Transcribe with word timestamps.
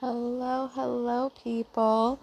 Hello, 0.00 0.70
hello, 0.72 1.30
people. 1.44 2.18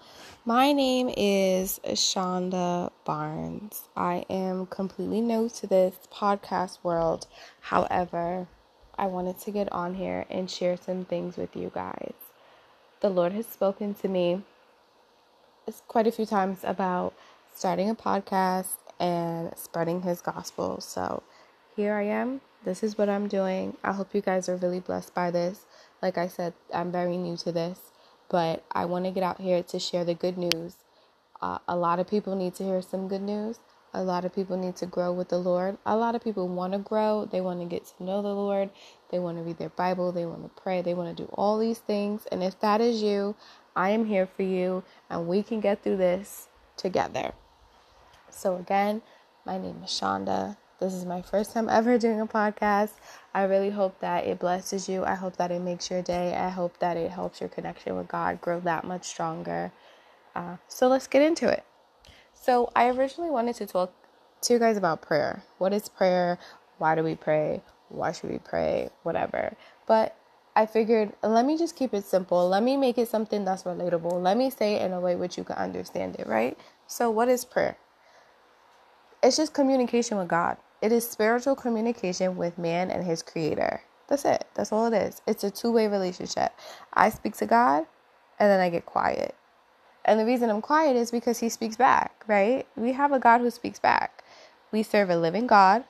My 0.46 0.74
name 0.74 1.14
is 1.16 1.80
Chanda 1.96 2.92
Barnes. 3.06 3.84
I 3.96 4.26
am 4.32 4.66
completely 4.66 5.22
new 5.22 5.48
to 5.50 5.68
this 5.68 5.94
podcast 6.12 6.80
world. 6.82 7.28
However, 7.62 8.48
I 8.98 9.06
wanted 9.06 9.40
to 9.42 9.52
get 9.52 9.72
on 9.72 9.94
here 9.94 10.26
and 10.28 10.50
share 10.50 10.76
some 10.76 11.06
things 11.06 11.38
with 11.38 11.56
you 11.56 11.72
guys. 11.72 12.16
The 13.02 13.10
Lord 13.10 13.34
has 13.34 13.46
spoken 13.46 13.94
to 13.94 14.08
me 14.08 14.42
quite 15.88 16.08
a 16.08 16.12
few 16.12 16.26
times 16.26 16.62
about 16.64 17.14
starting 17.54 17.92
a 17.92 17.96
podcast 17.96 18.78
and 19.00 19.56
spreading 19.56 20.02
His 20.02 20.20
gospel. 20.20 20.82
So 20.82 21.22
here 21.76 21.94
I 21.94 22.06
am. 22.06 22.42
This 22.66 22.82
is 22.82 22.98
what 22.98 23.08
I'm 23.08 23.28
doing. 23.28 23.78
I 23.84 23.94
hope 23.94 24.16
you 24.16 24.22
guys 24.22 24.50
are 24.50 24.56
really 24.56 24.80
blessed 24.80 25.14
by 25.14 25.30
this. 25.30 25.68
Like 26.02 26.18
I 26.18 26.28
said, 26.28 26.54
I'm 26.74 26.92
very 26.92 27.18
new 27.18 27.38
to 27.38 27.52
this, 27.52 27.80
but 28.30 28.64
I 28.72 28.86
want 28.86 29.06
to 29.06 29.12
get 29.12 29.24
out 29.24 29.42
here 29.42 29.64
to 29.64 29.80
share 29.80 30.06
the 30.06 30.14
good 30.14 30.38
news. 30.38 30.76
Uh, 31.42 31.60
a 31.68 31.76
lot 31.76 32.00
of 32.00 32.08
people 32.08 32.36
need 32.36 32.56
to 32.56 32.64
hear 32.64 32.82
some 32.82 33.08
good 33.08 33.22
news. 33.22 33.60
A 33.94 34.04
lot 34.04 34.26
of 34.26 34.36
people 34.36 34.58
need 34.58 34.76
to 34.78 34.86
grow 34.86 35.12
with 35.12 35.30
the 35.30 35.38
Lord. 35.38 35.78
A 35.86 35.96
lot 35.96 36.14
of 36.14 36.24
people 36.24 36.48
want 36.48 36.74
to 36.74 36.80
grow. 36.80 37.28
They 37.32 37.42
want 37.42 37.62
to 37.62 37.66
get 37.66 37.86
to 37.86 38.04
know 38.04 38.22
the 38.22 38.34
Lord. 38.34 38.70
They 39.10 39.18
want 39.18 39.38
to 39.38 39.44
read 39.44 39.58
their 39.58 39.70
Bible. 39.70 40.12
They 40.12 40.26
want 40.26 40.44
to 40.44 40.62
pray. 40.62 40.82
They 40.82 40.94
want 40.94 41.16
to 41.16 41.24
do 41.24 41.30
all 41.34 41.58
these 41.58 41.80
things. 41.80 42.28
And 42.32 42.44
if 42.44 42.60
that 42.60 42.82
is 42.82 43.02
you, 43.02 43.36
I 43.76 43.92
am 43.92 44.06
here 44.06 44.28
for 44.28 44.44
you 44.44 44.84
and 45.10 45.28
we 45.28 45.42
can 45.42 45.62
get 45.62 45.84
through 45.84 45.98
this 45.98 46.48
together. 46.76 47.34
So, 48.30 48.58
again, 48.58 49.02
my 49.46 49.58
name 49.58 49.82
is 49.84 49.98
Chanda. 49.98 50.58
This 50.80 50.94
is 50.94 51.06
my 51.06 51.24
first 51.24 51.54
time 51.54 51.70
ever 51.70 51.98
doing 51.98 52.22
a 52.22 52.28
podcast. 52.28 52.92
I 53.34 53.46
really 53.46 53.72
hope 53.72 54.00
that 54.00 54.28
it 54.28 54.38
blesses 54.38 54.88
you. 54.88 55.04
I 55.04 55.16
hope 55.16 55.38
that 55.38 55.50
it 55.50 55.60
makes 55.60 55.90
your 55.90 56.04
day. 56.04 56.36
I 56.36 56.50
hope 56.50 56.78
that 56.78 56.96
it 56.98 57.10
helps 57.10 57.42
your 57.42 57.50
connection 57.50 57.96
with 57.96 58.08
God 58.08 58.40
grow 58.42 58.60
that 58.60 58.84
much 58.84 59.06
stronger. 59.06 59.72
Uh, 60.36 60.58
so 60.68 60.88
let's 60.88 61.08
get 61.08 61.24
into 61.24 61.50
it. 61.50 61.66
So, 62.36 62.72
I 62.76 62.90
originally 62.90 63.32
wanted 63.32 63.56
to 63.56 63.66
talk 63.66 63.92
to 64.42 64.54
you 64.54 64.60
guys 64.60 64.78
about 64.78 65.02
prayer. 65.02 65.42
What 65.58 65.74
is 65.74 65.90
prayer? 65.90 66.38
Why 66.78 66.94
do 66.94 67.02
we 67.02 67.16
pray? 67.16 67.64
Why 67.90 68.12
should 68.12 68.30
we 68.30 68.38
pray? 68.38 68.92
Whatever. 69.02 69.56
But 69.88 70.16
I 70.56 70.68
figured, 70.68 71.12
let 71.24 71.46
me 71.46 71.58
just 71.58 71.76
keep 71.76 71.96
it 71.96 72.06
simple. 72.06 72.48
Let 72.48 72.62
me 72.62 72.78
make 72.78 73.00
it 73.00 73.08
something 73.08 73.46
that's 73.46 73.64
relatable. 73.64 74.22
Let 74.22 74.38
me 74.38 74.52
say 74.52 74.76
it 74.76 74.84
in 74.84 74.94
a 74.94 75.00
way 75.00 75.16
which 75.16 75.40
you 75.40 75.44
can 75.44 75.56
understand 75.56 76.18
it, 76.18 76.28
right? 76.28 76.56
So, 76.86 77.10
what 77.10 77.30
is 77.30 77.46
prayer? 77.46 77.78
It's 79.24 79.38
just 79.38 79.56
communication 79.56 80.20
with 80.20 80.28
God. 80.28 80.58
It 80.82 80.92
is 80.92 81.10
spiritual 81.10 81.56
communication 81.56 82.38
with 82.38 82.58
man 82.58 82.92
and 82.92 83.04
his 83.04 83.24
creator. 83.24 83.82
That's 84.08 84.26
it. 84.26 84.46
That's 84.54 84.72
all 84.72 84.92
it 84.92 84.96
is. 84.96 85.22
It's 85.28 85.44
a 85.44 85.52
two 85.52 85.72
way 85.72 85.88
relationship. 85.88 86.54
I 86.94 87.10
speak 87.10 87.36
to 87.38 87.46
God 87.46 87.86
and 88.40 88.50
then 88.50 88.60
I 88.60 88.70
get 88.70 88.86
quiet. 88.86 89.36
And 90.06 90.20
the 90.20 90.26
reason 90.26 90.50
I'm 90.50 90.62
quiet 90.62 90.96
is 90.96 91.12
because 91.12 91.40
he 91.40 91.50
speaks 91.50 91.76
back, 91.76 92.24
right? 92.28 92.66
We 92.76 92.94
have 92.94 93.12
a 93.12 93.20
God 93.20 93.42
who 93.42 93.52
speaks 93.52 93.80
back. 93.80 94.24
We 94.72 94.84
serve 94.84 95.10
a 95.10 95.18
living 95.18 95.48
God 95.48 95.84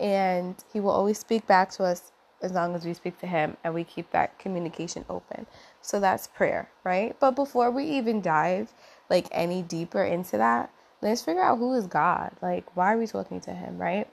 and 0.00 0.54
he 0.72 0.80
will 0.80 0.90
always 0.90 1.18
speak 1.18 1.46
back 1.46 1.70
to 1.72 1.84
us 1.84 2.12
as 2.40 2.52
long 2.52 2.74
as 2.74 2.84
we 2.84 2.94
speak 2.94 3.18
to 3.18 3.26
him 3.26 3.56
and 3.64 3.74
we 3.74 3.84
keep 3.84 4.10
that 4.12 4.38
communication 4.38 5.04
open. 5.10 5.46
So 5.82 5.98
that's 6.00 6.26
prayer, 6.28 6.70
right? 6.84 7.16
But 7.18 7.32
before 7.32 7.70
we 7.70 7.84
even 7.84 8.20
dive 8.20 8.72
like 9.10 9.26
any 9.32 9.62
deeper 9.62 10.04
into 10.04 10.38
that, 10.38 10.70
let's 11.02 11.22
figure 11.22 11.42
out 11.42 11.58
who 11.58 11.74
is 11.74 11.86
God. 11.86 12.32
Like, 12.42 12.76
why 12.76 12.94
are 12.94 12.98
we 12.98 13.06
talking 13.06 13.40
to 13.42 13.52
Him, 13.52 13.78
right? 13.78 14.08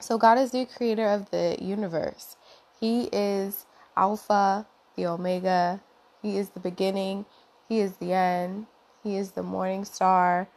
So, 0.00 0.18
God 0.18 0.38
is 0.38 0.50
the 0.50 0.66
creator 0.66 1.08
of 1.08 1.30
the 1.30 1.56
universe. 1.60 2.36
He 2.80 3.04
is 3.12 3.66
Alpha, 3.96 4.66
the 4.96 5.06
Omega. 5.06 5.80
He 6.22 6.36
is 6.36 6.50
the 6.50 6.60
beginning. 6.60 7.24
He 7.68 7.80
is 7.80 7.96
the 7.96 8.12
end. 8.12 8.66
He 9.02 9.16
is 9.16 9.32
the 9.32 9.42
morning 9.42 9.84
star. 9.84 10.48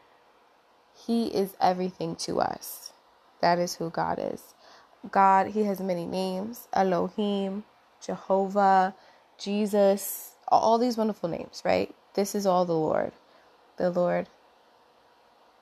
He 1.05 1.27
is 1.27 1.55
everything 1.61 2.15
to 2.17 2.41
us. 2.41 2.91
That 3.41 3.59
is 3.59 3.75
who 3.75 3.89
God 3.89 4.19
is. 4.21 4.53
God, 5.11 5.47
He 5.47 5.63
has 5.63 5.79
many 5.79 6.05
names 6.05 6.67
Elohim, 6.73 7.63
Jehovah, 8.05 8.95
Jesus, 9.37 10.31
all 10.49 10.77
these 10.77 10.97
wonderful 10.97 11.29
names, 11.29 11.61
right? 11.63 11.93
This 12.15 12.35
is 12.35 12.45
all 12.45 12.65
the 12.65 12.73
Lord. 12.73 13.13
The 13.77 13.89
Lord 13.91 14.27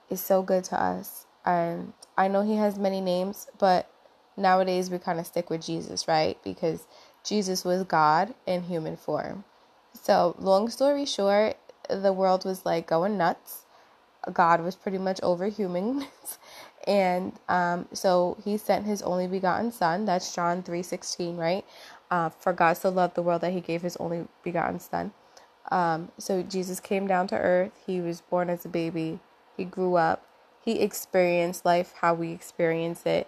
is 0.10 0.22
so 0.22 0.42
good 0.42 0.64
to 0.66 0.82
us. 0.82 1.26
And 1.46 1.94
I 2.18 2.28
know 2.28 2.42
he 2.42 2.56
has 2.56 2.78
many 2.78 3.02
names, 3.02 3.48
but 3.58 3.90
nowadays 4.36 4.90
we 4.90 5.00
kind 5.00 5.20
of 5.20 5.28
stick 5.28 5.50
with 5.50 5.66
Jesus, 5.66 6.08
right? 6.08 6.38
Because 6.44 6.88
Jesus 7.24 7.64
was 7.66 7.84
God 7.84 8.34
in 8.46 8.64
human 8.64 8.98
form. 8.98 9.44
So, 9.94 10.36
long 10.40 10.70
story 10.70 11.06
short, 11.06 11.58
the 11.90 12.14
world 12.14 12.46
was 12.46 12.66
like 12.66 12.88
going 12.88 13.18
nuts. 13.18 13.64
God 14.32 14.62
was 14.62 14.76
pretty 14.76 14.98
much 14.98 15.20
over 15.24 15.48
humans. 15.48 16.06
and 16.88 17.34
um, 17.50 17.88
so 17.94 18.38
he 18.44 18.58
sent 18.58 18.86
his 18.86 19.02
only 19.02 19.28
begotten 19.28 19.72
son. 19.72 20.06
That's 20.06 20.34
John 20.34 20.64
3.16, 20.64 21.38
right? 21.38 21.66
Uh, 22.12 22.30
for 22.30 22.54
God 22.54 22.74
so 22.78 22.90
loved 22.90 23.16
the 23.16 23.22
world 23.22 23.42
that 23.42 23.54
he 23.54 23.62
gave 23.62 23.82
his 23.82 23.98
only 23.98 24.28
begotten 24.44 24.80
son. 24.80 25.12
Um, 25.72 26.12
so 26.18 26.44
Jesus 26.44 26.80
came 26.80 27.08
down 27.08 27.28
to 27.28 27.38
earth. 27.38 27.72
He 27.86 28.00
was 28.02 28.22
born 28.22 28.50
as 28.50 28.66
a 28.66 28.70
baby. 28.70 29.20
He 29.58 29.66
grew 29.66 29.96
up. 29.96 30.26
He 30.64 30.80
experienced 30.80 31.66
life 31.66 31.94
how 32.02 32.14
we 32.14 32.32
experience 32.32 33.06
it 33.06 33.28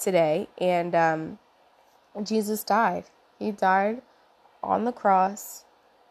today. 0.00 0.48
And 0.58 0.94
um, 0.94 1.38
Jesus 2.22 2.64
died. 2.64 3.04
He 3.38 3.52
died 3.52 4.02
on 4.62 4.84
the 4.84 4.92
cross 4.92 5.64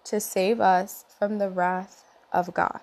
to 0.06 0.20
save 0.20 0.62
us 0.62 1.06
from 1.18 1.40
the 1.40 1.50
wrath 1.50 2.06
of 2.32 2.54
God. 2.54 2.82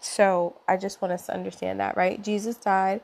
So 0.00 0.56
I 0.68 0.76
just 0.76 1.02
want 1.02 1.12
us 1.12 1.26
to 1.26 1.34
understand 1.34 1.80
that, 1.80 1.96
right? 1.96 2.22
Jesus 2.22 2.56
died. 2.56 3.00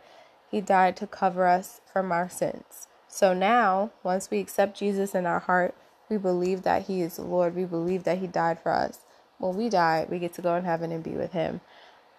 He 0.50 0.60
died 0.60 0.96
to 0.98 1.06
cover 1.06 1.46
us 1.46 1.80
from 1.92 2.12
our 2.12 2.28
sins. 2.28 2.86
So 3.08 3.34
now, 3.34 3.90
once 4.02 4.30
we 4.30 4.38
accept 4.40 4.78
Jesus 4.78 5.14
in 5.14 5.26
our 5.26 5.40
heart, 5.40 5.74
we 6.08 6.16
believe 6.16 6.62
that 6.62 6.86
He 6.86 7.00
is 7.00 7.16
the 7.16 7.22
Lord. 7.22 7.56
We 7.56 7.64
believe 7.64 8.04
that 8.04 8.18
He 8.18 8.26
died 8.26 8.60
for 8.62 8.72
us 8.72 9.00
when 9.42 9.56
we 9.56 9.68
die, 9.68 10.06
we 10.08 10.18
get 10.20 10.32
to 10.34 10.42
go 10.42 10.54
in 10.54 10.64
heaven 10.64 10.92
and 10.92 11.02
be 11.02 11.10
with 11.10 11.32
Him. 11.32 11.60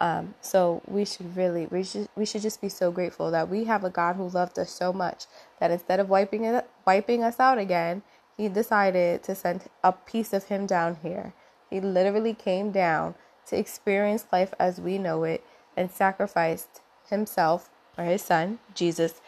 Um, 0.02 0.36
so 0.42 0.82
we 0.86 1.06
should 1.06 1.38
really, 1.38 1.68
we 1.68 1.84
should, 1.84 2.10
we 2.16 2.26
should 2.26 2.42
just 2.42 2.60
be 2.60 2.68
so 2.68 2.92
grateful 2.92 3.32
that 3.32 3.50
we 3.50 3.64
have 3.64 3.86
a 3.86 3.90
God 3.90 4.18
who 4.18 4.28
loved 4.28 4.60
us 4.60 4.70
so 4.70 4.92
much 4.92 5.26
that 5.60 5.72
instead 5.72 6.02
of 6.02 6.10
wiping 6.10 6.44
it, 6.44 6.68
wiping 6.86 7.24
us 7.24 7.40
out 7.40 7.58
again, 7.58 8.04
He 8.36 8.50
decided 8.50 9.24
to 9.24 9.36
send 9.36 9.62
a 9.84 9.94
piece 9.94 10.34
of 10.34 10.46
Him 10.46 10.66
down 10.66 10.98
here. 11.02 11.34
He 11.70 11.80
literally 11.80 12.34
came 12.34 12.72
down 12.72 13.16
to 13.48 13.58
experience 13.58 14.26
life 14.32 14.54
as 14.60 14.82
we 14.82 14.98
know 14.98 15.24
it 15.24 15.46
and 15.78 15.90
sacrificed 15.90 16.82
Himself 17.10 17.70
or 17.98 18.04
His 18.04 18.22
Son, 18.22 18.60
Jesus, 18.76 19.22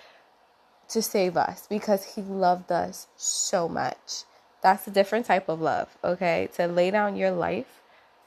to 0.90 1.02
save 1.02 1.38
us 1.38 1.68
because 1.68 2.16
He 2.16 2.22
loved 2.22 2.72
us 2.72 3.08
so 3.16 3.70
much. 3.70 4.24
That's 4.62 4.88
a 4.88 4.92
different 4.92 5.28
type 5.28 5.48
of 5.48 5.62
love, 5.62 5.96
okay? 6.04 6.50
To 6.56 6.68
lay 6.68 6.92
down 6.92 7.16
your 7.16 7.32
life 7.32 7.82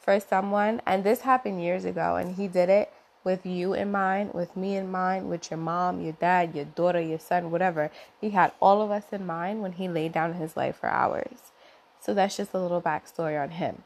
for 0.08 0.20
someone. 0.20 0.80
And 0.86 1.04
this 1.04 1.20
happened 1.20 1.62
years 1.62 1.84
ago, 1.84 2.16
and 2.16 2.36
he 2.36 2.48
did 2.48 2.70
it 2.70 2.90
with 3.24 3.44
you 3.44 3.74
in 3.74 3.92
mind, 3.92 4.32
with 4.32 4.56
me 4.56 4.74
in 4.74 4.90
mind, 4.90 5.28
with 5.28 5.50
your 5.50 5.58
mom, 5.58 6.00
your 6.00 6.14
dad, 6.14 6.54
your 6.54 6.64
daughter, 6.64 6.98
your 6.98 7.18
son, 7.18 7.50
whatever. 7.50 7.90
He 8.18 8.30
had 8.30 8.52
all 8.58 8.80
of 8.80 8.90
us 8.90 9.04
in 9.12 9.26
mind 9.26 9.60
when 9.60 9.72
he 9.72 9.86
laid 9.86 10.12
down 10.12 10.32
his 10.32 10.56
life 10.56 10.76
for 10.76 10.88
ours. 10.88 11.52
So 12.00 12.14
that's 12.14 12.38
just 12.38 12.54
a 12.54 12.58
little 12.58 12.80
backstory 12.80 13.38
on 13.38 13.50
him. 13.50 13.82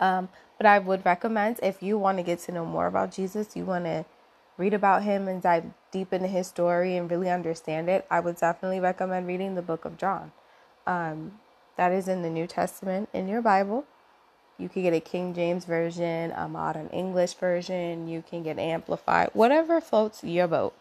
Um, 0.00 0.30
but 0.56 0.66
I 0.66 0.80
would 0.80 1.06
recommend 1.06 1.60
if 1.62 1.80
you 1.80 1.96
want 1.96 2.18
to 2.18 2.24
get 2.24 2.40
to 2.40 2.52
know 2.52 2.66
more 2.66 2.88
about 2.88 3.12
Jesus, 3.12 3.54
you 3.54 3.64
want 3.64 3.84
to 3.84 4.04
read 4.58 4.74
about 4.74 5.04
him 5.04 5.28
and 5.28 5.40
dive 5.40 5.66
deep 5.92 6.12
into 6.12 6.26
his 6.26 6.48
story 6.48 6.96
and 6.96 7.08
really 7.08 7.30
understand 7.30 7.88
it, 7.88 8.04
I 8.10 8.18
would 8.18 8.38
definitely 8.38 8.80
recommend 8.80 9.28
reading 9.28 9.54
the 9.54 9.62
book 9.62 9.84
of 9.84 9.96
John. 9.96 10.32
Um, 10.88 11.38
that 11.76 11.92
is 11.92 12.08
in 12.08 12.22
the 12.22 12.30
New 12.30 12.48
Testament 12.48 13.08
in 13.12 13.28
your 13.28 13.42
Bible. 13.42 13.84
You 14.60 14.68
can 14.68 14.82
get 14.82 14.92
a 14.92 15.00
King 15.00 15.34
James 15.34 15.64
version, 15.64 16.32
a 16.36 16.46
modern 16.46 16.88
English 16.88 17.34
version, 17.34 18.08
you 18.08 18.22
can 18.28 18.42
get 18.42 18.58
amplified, 18.58 19.30
whatever 19.32 19.80
floats 19.80 20.22
your 20.22 20.46
boat. 20.46 20.74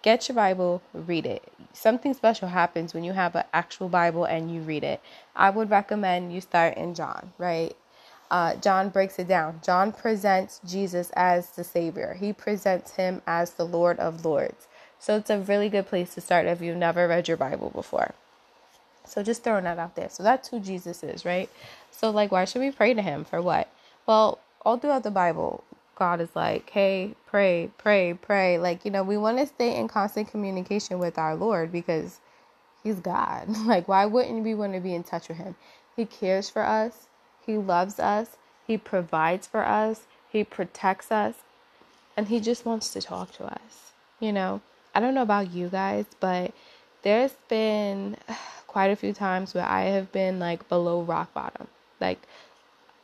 Get 0.00 0.28
your 0.28 0.36
Bible, 0.36 0.80
read 0.94 1.26
it. 1.26 1.52
Something 1.72 2.14
special 2.14 2.48
happens 2.48 2.94
when 2.94 3.04
you 3.04 3.12
have 3.12 3.34
an 3.34 3.44
actual 3.52 3.88
Bible 3.88 4.24
and 4.24 4.52
you 4.52 4.60
read 4.62 4.84
it. 4.84 5.00
I 5.36 5.50
would 5.50 5.70
recommend 5.70 6.32
you 6.32 6.40
start 6.40 6.76
in 6.76 6.94
John, 6.94 7.32
right? 7.36 7.76
Uh, 8.30 8.54
John 8.56 8.88
breaks 8.90 9.18
it 9.18 9.28
down. 9.28 9.60
John 9.64 9.92
presents 9.92 10.60
Jesus 10.66 11.10
as 11.14 11.50
the 11.50 11.64
Savior, 11.64 12.16
he 12.18 12.32
presents 12.32 12.92
him 12.92 13.22
as 13.26 13.52
the 13.52 13.66
Lord 13.66 13.98
of 13.98 14.24
Lords. 14.24 14.68
So 14.98 15.16
it's 15.16 15.30
a 15.30 15.38
really 15.38 15.68
good 15.68 15.86
place 15.86 16.14
to 16.14 16.20
start 16.20 16.46
if 16.46 16.60
you've 16.60 16.76
never 16.76 17.06
read 17.08 17.28
your 17.28 17.36
Bible 17.36 17.70
before. 17.70 18.14
So 19.04 19.22
just 19.22 19.42
throwing 19.44 19.64
that 19.64 19.78
out 19.78 19.96
there. 19.96 20.08
So 20.10 20.22
that's 20.22 20.48
who 20.48 20.60
Jesus 20.60 21.02
is, 21.02 21.24
right? 21.24 21.48
So 21.90 22.10
like 22.10 22.32
why 22.32 22.44
should 22.44 22.60
we 22.60 22.70
pray 22.70 22.94
to 22.94 23.02
him 23.02 23.24
for 23.24 23.40
what? 23.42 23.68
Well, 24.06 24.38
all 24.62 24.78
throughout 24.78 25.02
the 25.02 25.10
Bible, 25.10 25.64
God 25.96 26.20
is 26.20 26.34
like, 26.34 26.70
"Hey, 26.70 27.14
pray, 27.26 27.70
pray, 27.78 28.14
pray." 28.14 28.58
Like, 28.58 28.84
you 28.84 28.90
know, 28.90 29.02
we 29.02 29.16
want 29.16 29.38
to 29.38 29.46
stay 29.46 29.76
in 29.76 29.88
constant 29.88 30.30
communication 30.30 30.98
with 30.98 31.18
our 31.18 31.34
Lord 31.34 31.72
because 31.72 32.20
he's 32.82 33.00
God. 33.00 33.48
Like, 33.66 33.88
why 33.88 34.06
wouldn't 34.06 34.44
we 34.44 34.54
want 34.54 34.74
to 34.74 34.80
be 34.80 34.94
in 34.94 35.02
touch 35.04 35.28
with 35.28 35.38
him? 35.38 35.56
He 35.96 36.06
cares 36.06 36.48
for 36.48 36.62
us. 36.62 37.08
He 37.44 37.58
loves 37.58 37.98
us. 37.98 38.36
He 38.66 38.78
provides 38.78 39.46
for 39.46 39.64
us. 39.64 40.02
He 40.30 40.44
protects 40.44 41.10
us. 41.10 41.34
And 42.16 42.28
He 42.28 42.40
just 42.40 42.64
wants 42.64 42.92
to 42.92 43.00
talk 43.00 43.32
to 43.32 43.44
us. 43.44 43.92
You 44.20 44.32
know, 44.32 44.60
I 44.94 45.00
don't 45.00 45.14
know 45.14 45.22
about 45.22 45.52
you 45.52 45.68
guys, 45.68 46.06
but 46.20 46.52
there's 47.02 47.34
been 47.48 48.16
quite 48.68 48.92
a 48.92 48.96
few 48.96 49.12
times 49.12 49.54
where 49.54 49.66
I 49.66 49.84
have 49.84 50.12
been 50.12 50.38
like 50.38 50.68
below 50.68 51.02
rock 51.02 51.34
bottom. 51.34 51.66
Like, 52.00 52.20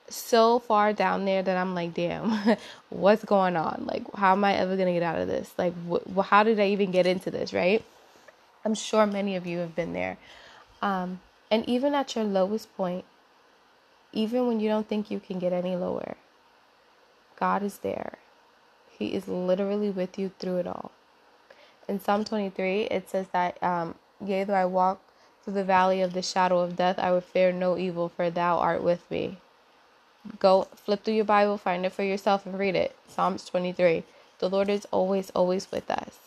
so 0.08 0.60
far 0.60 0.92
down 0.92 1.24
there 1.24 1.42
that 1.42 1.56
I'm 1.56 1.74
like, 1.74 1.94
damn, 1.94 2.56
what's 2.90 3.24
going 3.24 3.56
on? 3.56 3.86
Like, 3.86 4.04
how 4.14 4.32
am 4.32 4.44
I 4.44 4.54
ever 4.54 4.76
going 4.76 4.86
to 4.86 4.92
get 4.92 5.02
out 5.02 5.18
of 5.18 5.26
this? 5.26 5.52
Like, 5.58 5.74
wh- 5.90 6.20
how 6.20 6.44
did 6.44 6.60
I 6.60 6.68
even 6.68 6.92
get 6.92 7.06
into 7.06 7.30
this, 7.30 7.52
right? 7.52 7.84
I'm 8.64 8.74
sure 8.74 9.06
many 9.06 9.34
of 9.36 9.46
you 9.46 9.58
have 9.58 9.74
been 9.74 9.92
there. 9.92 10.18
Um, 10.80 11.20
and 11.50 11.68
even 11.68 11.94
at 11.94 12.14
your 12.14 12.24
lowest 12.24 12.74
point, 12.76 13.04
even 14.12 14.46
when 14.46 14.60
you 14.60 14.68
don't 14.68 14.88
think 14.88 15.10
you 15.10 15.18
can 15.20 15.38
get 15.38 15.52
any 15.52 15.76
lower, 15.76 16.16
God 17.38 17.62
is 17.62 17.78
there. 17.78 18.18
He 18.98 19.14
is 19.14 19.26
literally 19.26 19.90
with 19.90 20.18
you 20.18 20.30
through 20.38 20.58
it 20.58 20.66
all. 20.66 20.92
In 21.88 22.00
Psalm 22.00 22.24
23, 22.24 22.82
it 22.82 23.10
says 23.10 23.26
that, 23.32 23.62
um, 23.62 23.96
Yea, 24.24 24.44
though 24.44 24.54
I 24.54 24.64
walk 24.64 25.00
through 25.44 25.54
the 25.54 25.64
valley 25.64 26.00
of 26.00 26.14
the 26.14 26.22
shadow 26.22 26.60
of 26.60 26.76
death, 26.76 26.98
I 26.98 27.12
would 27.12 27.24
fear 27.24 27.52
no 27.52 27.76
evil, 27.76 28.08
for 28.08 28.30
thou 28.30 28.58
art 28.58 28.82
with 28.82 29.08
me. 29.10 29.36
Go 30.38 30.68
flip 30.74 31.04
through 31.04 31.14
your 31.14 31.24
Bible, 31.24 31.58
find 31.58 31.84
it 31.84 31.92
for 31.92 32.02
yourself, 32.02 32.46
and 32.46 32.58
read 32.58 32.74
it. 32.74 32.96
Psalms 33.08 33.44
23. 33.44 34.04
The 34.38 34.48
Lord 34.48 34.70
is 34.70 34.86
always, 34.90 35.30
always 35.30 35.70
with 35.70 35.90
us. 35.90 36.18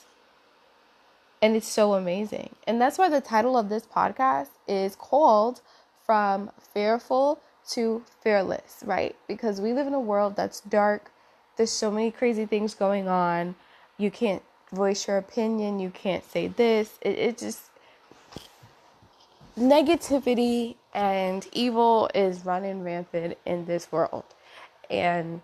And 1.42 1.56
it's 1.56 1.68
so 1.68 1.94
amazing. 1.94 2.56
And 2.66 2.80
that's 2.80 2.98
why 2.98 3.10
the 3.10 3.22
title 3.22 3.58
of 3.58 3.70
this 3.70 3.86
podcast 3.86 4.50
is 4.68 4.96
called 4.96 5.62
From 6.06 6.52
Fearful 6.74 7.40
to 7.72 8.04
Fearless, 8.22 8.84
right? 8.86 9.16
Because 9.28 9.62
we 9.62 9.74
live 9.74 9.88
in 9.88 9.94
a 9.94 10.00
world 10.00 10.36
that's 10.36 10.62
dark. 10.62 11.12
There's 11.58 11.72
so 11.72 11.92
many 11.92 12.12
crazy 12.12 12.46
things 12.46 12.74
going 12.74 13.08
on. 13.08 13.56
You 13.98 14.12
can't 14.12 14.44
voice 14.72 15.08
your 15.08 15.18
opinion. 15.18 15.80
You 15.80 15.90
can't 15.90 16.24
say 16.30 16.48
this. 16.48 16.98
It, 17.02 17.18
it 17.18 17.38
just, 17.38 17.67
negativity 19.58 20.76
and 20.94 21.48
evil 21.52 22.10
is 22.14 22.46
running 22.46 22.84
rampant 22.84 23.38
in 23.46 23.66
this 23.66 23.92
world. 23.92 24.26
And 24.90 25.42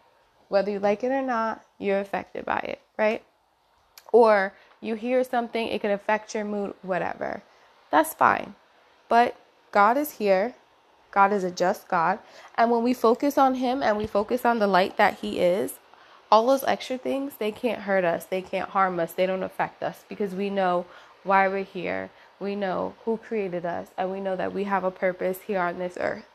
whether 0.49 0.71
you 0.71 0.79
like 0.79 1.03
it 1.03 1.11
or 1.11 1.21
not, 1.21 1.65
you're 1.79 1.99
affected 1.99 2.45
by 2.45 2.59
it, 2.59 2.81
right? 2.97 3.23
Or 4.11 4.53
you 4.81 4.95
hear 4.95 5.23
something, 5.23 5.67
it 5.67 5.81
can 5.81 5.91
affect 5.91 6.35
your 6.35 6.45
mood, 6.45 6.75
whatever. 6.81 7.41
That's 7.89 8.13
fine. 8.13 8.55
But 9.09 9.35
God 9.71 9.97
is 9.97 10.13
here. 10.13 10.55
God 11.11 11.31
is 11.31 11.43
a 11.43 11.51
just 11.51 11.87
God. 11.87 12.19
And 12.55 12.71
when 12.71 12.83
we 12.83 12.93
focus 12.93 13.37
on 13.37 13.55
Him 13.55 13.83
and 13.83 13.97
we 13.97 14.07
focus 14.07 14.45
on 14.45 14.59
the 14.59 14.67
light 14.67 14.97
that 14.97 15.19
He 15.19 15.39
is, 15.39 15.73
all 16.31 16.47
those 16.47 16.63
extra 16.63 16.97
things, 16.97 17.33
they 17.37 17.51
can't 17.51 17.81
hurt 17.81 18.03
us. 18.03 18.25
They 18.25 18.41
can't 18.41 18.69
harm 18.69 18.99
us. 18.99 19.13
They 19.13 19.27
don't 19.27 19.43
affect 19.43 19.83
us 19.83 20.03
because 20.09 20.33
we 20.33 20.49
know 20.49 20.85
why 21.23 21.47
we're 21.47 21.63
here. 21.63 22.09
We 22.43 22.55
know 22.57 22.95
who 23.05 23.17
created 23.17 23.65
us. 23.65 23.89
And 23.97 24.11
we 24.11 24.21
know 24.21 24.37
that 24.37 24.53
we 24.53 24.65
have 24.65 24.85
a 24.85 24.91
purpose 24.91 25.41
here 25.47 25.61
on 25.61 25.79
this 25.79 25.97
earth. 25.99 26.25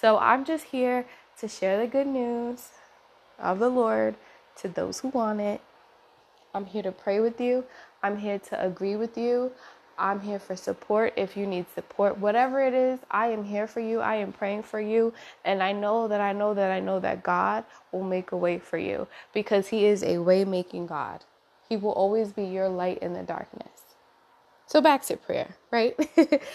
So 0.00 0.18
I'm 0.18 0.46
just 0.46 0.66
here 0.66 1.06
to 1.40 1.48
share 1.48 1.80
the 1.80 1.88
good 1.88 2.08
news 2.08 2.70
of 3.40 3.60
the 3.60 3.70
Lord 3.70 4.16
to 4.58 4.68
those 4.68 5.00
who 5.00 5.10
want 5.10 5.40
it 5.42 5.62
I'm 6.54 6.66
here 6.66 6.82
to 6.82 6.92
pray 6.92 7.20
with 7.20 7.40
you. 7.40 7.64
I'm 8.02 8.18
here 8.18 8.38
to 8.38 8.64
agree 8.66 8.96
with 8.96 9.16
you. 9.18 9.52
I'm 9.98 10.20
here 10.20 10.38
for 10.40 10.56
support 10.56 11.14
if 11.16 11.36
you 11.36 11.46
need 11.46 11.66
support. 11.74 12.18
Whatever 12.18 12.60
it 12.60 12.74
is, 12.74 13.00
I 13.10 13.28
am 13.28 13.44
here 13.44 13.66
for 13.66 13.80
you. 13.80 14.00
I 14.00 14.16
am 14.16 14.32
praying 14.32 14.64
for 14.64 14.80
you. 14.80 15.14
And 15.44 15.62
I 15.62 15.72
know 15.72 16.08
that 16.08 16.20
I 16.20 16.32
know 16.32 16.54
that 16.54 16.72
I 16.72 16.80
know 16.80 17.00
that 17.00 17.22
God 17.22 17.64
will 17.92 18.04
make 18.04 18.32
a 18.32 18.36
way 18.36 18.58
for 18.58 18.78
you 18.78 19.08
because 19.34 19.68
He 19.68 19.86
is 19.86 20.02
a 20.02 20.18
way 20.18 20.44
making 20.44 20.86
God. 20.86 21.24
He 21.68 21.76
will 21.76 21.92
always 21.92 22.32
be 22.32 22.44
your 22.44 22.68
light 22.68 22.98
in 22.98 23.14
the 23.14 23.22
darkness. 23.22 23.69
So 24.70 24.80
back 24.80 25.02
to 25.06 25.16
prayer, 25.16 25.56
right? 25.72 25.96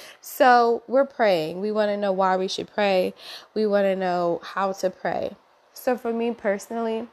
so 0.22 0.84
we're 0.88 1.06
praying. 1.06 1.60
We 1.60 1.74
want 1.74 1.90
to 1.90 1.98
know 1.98 2.14
why 2.14 2.38
we 2.38 2.48
should 2.48 2.74
pray. 2.74 3.14
We 3.54 3.68
want 3.68 3.84
to 3.84 3.96
know 3.98 4.40
how 4.42 4.72
to 4.72 4.90
pray. 4.90 5.36
So 5.74 5.98
for 5.98 6.14
me 6.14 6.32
personally, 6.32 7.10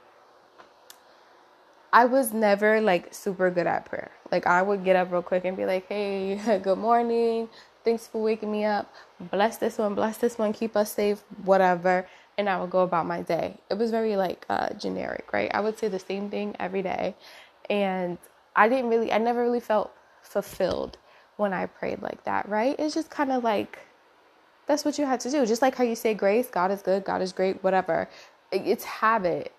I 1.93 2.05
was 2.05 2.33
never 2.33 2.81
like 2.81 3.13
super 3.13 3.51
good 3.51 3.67
at 3.67 3.85
prayer. 3.85 4.13
Like 4.31 4.47
I 4.47 4.63
would 4.63 4.85
get 4.85 4.95
up 4.95 5.11
real 5.11 5.23
quick 5.23 5.45
and 5.45 5.57
be 5.57 5.67
like, 5.67 5.89
"Hey, 5.89 6.37
good 6.63 6.79
morning. 6.79 7.49
Thanks 7.85 8.07
for 8.07 8.23
waking 8.23 8.53
me 8.53 8.65
up. 8.65 8.95
Bless 9.33 9.57
this 9.57 9.79
one, 9.79 9.97
bless 9.97 10.19
this 10.19 10.39
one, 10.39 10.53
keep 10.53 10.77
us 10.77 10.93
safe, 10.93 11.25
whatever." 11.43 12.07
And 12.39 12.49
I 12.49 12.61
would 12.61 12.71
go 12.71 12.83
about 12.85 13.07
my 13.07 13.23
day. 13.23 13.59
It 13.71 13.75
was 13.75 13.91
very 13.91 14.15
like 14.15 14.47
uh, 14.49 14.73
generic, 14.75 15.33
right? 15.33 15.51
I 15.53 15.59
would 15.59 15.81
say 15.81 15.89
the 15.89 15.99
same 15.99 16.31
thing 16.31 16.55
every 16.61 16.83
day, 16.83 17.17
and 17.69 18.19
I 18.55 18.69
didn't 18.69 18.89
really, 18.89 19.11
I 19.11 19.19
never 19.19 19.43
really 19.43 19.59
felt 19.59 19.93
fulfilled 20.23 20.99
when 21.37 21.53
I 21.53 21.67
prayed 21.67 22.03
like 22.03 22.25
that, 22.25 22.49
right? 22.49 22.77
It's 22.79 22.95
just 22.95 23.11
kind 23.11 23.33
of 23.33 23.45
like 23.45 23.79
that's 24.67 24.85
what 24.85 24.99
you 24.99 25.07
had 25.07 25.21
to 25.21 25.31
do. 25.31 25.45
Just 25.45 25.63
like 25.63 25.75
how 25.75 25.85
you 25.85 25.97
say 25.97 26.15
grace, 26.15 26.49
God 26.49 26.71
is 26.71 26.83
good, 26.83 27.05
God 27.05 27.21
is 27.23 27.33
great, 27.33 27.63
whatever. 27.63 28.09
It's 28.53 28.85
habit 28.85 29.53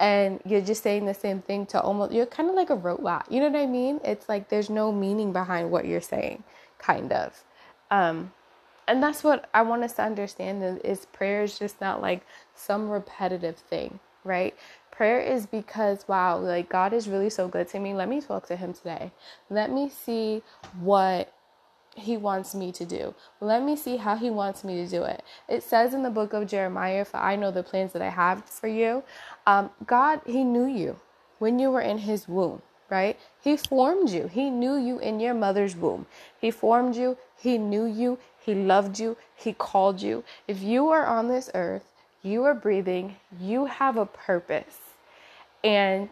and 0.00 0.40
you're 0.46 0.62
just 0.62 0.82
saying 0.82 1.04
the 1.04 1.14
same 1.14 1.42
thing 1.42 1.66
to 1.66 1.80
almost 1.80 2.10
you're 2.12 2.26
kind 2.26 2.48
of 2.48 2.54
like 2.56 2.70
a 2.70 2.74
robot 2.74 3.30
you 3.30 3.38
know 3.38 3.48
what 3.48 3.60
i 3.60 3.66
mean 3.66 4.00
it's 4.02 4.28
like 4.28 4.48
there's 4.48 4.70
no 4.70 4.90
meaning 4.90 5.32
behind 5.32 5.70
what 5.70 5.84
you're 5.84 6.00
saying 6.00 6.42
kind 6.78 7.12
of 7.12 7.44
um, 7.90 8.32
and 8.88 9.02
that's 9.02 9.22
what 9.22 9.48
i 9.54 9.62
want 9.62 9.84
us 9.84 9.92
to 9.92 10.02
understand 10.02 10.80
is 10.82 11.04
prayer 11.06 11.42
is 11.42 11.58
just 11.58 11.80
not 11.80 12.00
like 12.00 12.26
some 12.54 12.88
repetitive 12.88 13.56
thing 13.56 14.00
right 14.24 14.56
prayer 15.00 15.18
is 15.18 15.46
because 15.46 16.06
wow 16.08 16.36
like 16.36 16.68
god 16.68 16.92
is 16.92 17.08
really 17.08 17.30
so 17.30 17.48
good 17.48 17.66
to 17.66 17.78
me 17.78 17.94
let 17.94 18.06
me 18.06 18.20
talk 18.20 18.46
to 18.46 18.54
him 18.54 18.74
today 18.74 19.10
let 19.48 19.72
me 19.72 19.88
see 19.88 20.42
what 20.78 21.32
he 21.96 22.16
wants 22.16 22.54
me 22.54 22.70
to 22.72 22.84
do. 22.84 23.14
Let 23.40 23.62
me 23.62 23.76
see 23.76 23.96
how 23.96 24.14
he 24.16 24.30
wants 24.30 24.62
me 24.62 24.76
to 24.76 24.86
do 24.88 25.02
it. 25.02 25.22
It 25.48 25.62
says 25.62 25.92
in 25.92 26.04
the 26.04 26.10
book 26.10 26.32
of 26.32 26.46
Jeremiah, 26.46 27.04
for 27.04 27.16
I 27.16 27.34
know 27.34 27.50
the 27.50 27.64
plans 27.64 27.92
that 27.94 28.02
I 28.02 28.10
have 28.10 28.44
for 28.44 28.68
you. 28.68 29.02
Um, 29.44 29.70
God, 29.86 30.20
he 30.24 30.44
knew 30.44 30.66
you 30.66 31.00
when 31.40 31.58
you 31.58 31.70
were 31.70 31.80
in 31.80 31.98
his 31.98 32.28
womb, 32.28 32.62
right? 32.88 33.18
He 33.42 33.56
formed 33.56 34.10
you. 34.10 34.28
He 34.28 34.50
knew 34.50 34.76
you 34.76 35.00
in 35.00 35.18
your 35.18 35.34
mother's 35.34 35.74
womb. 35.74 36.06
He 36.40 36.50
formed 36.50 36.94
you. 36.94 37.18
He 37.36 37.58
knew 37.58 37.86
you. 37.86 38.18
He 38.38 38.54
loved 38.54 39.00
you. 39.00 39.16
He 39.34 39.52
called 39.52 40.00
you. 40.00 40.22
If 40.46 40.62
you 40.62 40.88
are 40.90 41.06
on 41.06 41.28
this 41.28 41.50
earth, 41.54 41.90
you 42.22 42.44
are 42.44 42.54
breathing, 42.54 43.16
you 43.40 43.64
have 43.64 43.96
a 43.96 44.04
purpose. 44.04 44.89
And 45.62 46.08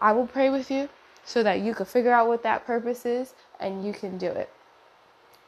I 0.00 0.12
will 0.12 0.26
pray 0.26 0.50
with 0.50 0.70
you 0.70 0.88
so 1.24 1.42
that 1.42 1.60
you 1.60 1.74
can 1.74 1.86
figure 1.86 2.12
out 2.12 2.28
what 2.28 2.42
that 2.44 2.66
purpose 2.66 3.04
is 3.04 3.34
and 3.58 3.84
you 3.84 3.92
can 3.92 4.18
do 4.18 4.28
it. 4.28 4.50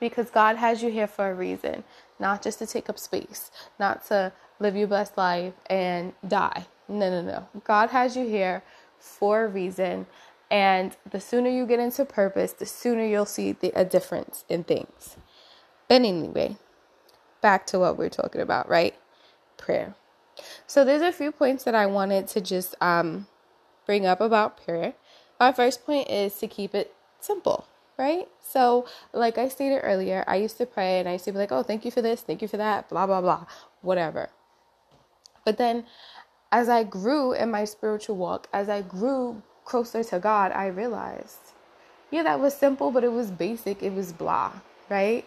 Because 0.01 0.31
God 0.31 0.57
has 0.57 0.83
you 0.83 0.91
here 0.91 1.07
for 1.07 1.31
a 1.31 1.35
reason, 1.35 1.85
not 2.19 2.43
just 2.43 2.59
to 2.61 2.67
take 2.67 2.89
up 2.89 2.99
space, 2.99 3.51
not 3.79 4.05
to 4.07 4.33
live 4.61 4.77
your 4.77 4.89
best 4.89 5.17
life 5.17 5.55
and 5.67 6.13
die. 6.27 6.67
No, 6.89 7.11
no, 7.11 7.23
no. 7.23 7.49
God 7.65 7.91
has 7.91 8.17
you 8.17 8.27
here 8.27 8.63
for 8.99 9.45
a 9.45 9.49
reason. 9.49 10.07
And 10.51 10.97
the 11.09 11.21
sooner 11.21 11.51
you 11.51 11.67
get 11.67 11.79
into 11.81 12.05
purpose, 12.05 12.53
the 12.53 12.67
sooner 12.67 13.05
you'll 13.05 13.27
see 13.27 13.53
the, 13.53 13.71
a 13.75 13.85
difference 13.85 14.45
in 14.49 14.65
things. 14.65 15.17
But 15.89 15.97
anyway, 15.97 16.57
back 17.41 17.67
to 17.69 17.79
what 17.79 17.99
we're 17.99 18.09
talking 18.09 18.41
about, 18.41 18.69
right? 18.69 18.95
Prayer. 19.57 19.95
So 20.67 20.85
there's 20.85 21.03
a 21.03 21.13
few 21.13 21.33
points 21.33 21.65
that 21.65 21.75
I 21.75 21.87
wanted 21.87 22.29
to 22.29 22.41
just 22.41 22.75
um, 22.81 23.27
bring 23.87 24.07
up 24.07 24.21
about 24.21 24.63
prayer. 24.65 24.95
My 25.41 25.53
first 25.53 25.85
point 25.85 26.11
is 26.11 26.37
to 26.39 26.49
keep 26.49 26.75
it 26.75 26.95
simple, 27.21 27.67
right? 27.99 28.29
So, 28.43 28.87
like 29.13 29.39
I 29.39 29.49
stated 29.49 29.81
earlier, 29.81 30.25
I 30.27 30.37
used 30.37 30.59
to 30.59 30.67
pray 30.67 30.99
and 30.99 31.09
I 31.09 31.13
used 31.13 31.25
to 31.27 31.33
be 31.33 31.39
like, 31.39 31.53
oh, 31.53 31.63
thank 31.63 31.85
you 31.85 31.91
for 31.91 32.03
this, 32.03 32.23
thank 32.23 32.43
you 32.43 32.49
for 32.49 32.57
that, 32.57 32.89
blah, 32.89 33.07
blah, 33.07 33.21
blah, 33.21 33.47
whatever. 33.83 34.31
But 35.45 35.59
then 35.59 35.85
as 36.51 36.69
I 36.69 36.85
grew 36.85 37.33
in 37.33 37.51
my 37.51 37.65
spiritual 37.65 38.17
walk, 38.17 38.49
as 38.53 38.69
I 38.69 38.83
grew 38.83 39.43
closer 39.65 40.03
to 40.03 40.19
God, 40.19 40.53
I 40.53 40.67
realized, 40.67 41.53
yeah, 42.11 42.23
that 42.23 42.41
was 42.41 42.55
simple, 42.55 42.91
but 42.91 43.05
it 43.05 43.13
was 43.13 43.31
basic, 43.31 43.83
it 43.83 43.93
was 43.93 44.13
blah, 44.13 44.53
right? 44.89 45.25